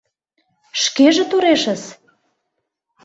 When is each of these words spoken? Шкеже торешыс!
Шкеже 0.81 1.23
торешыс! 1.31 1.83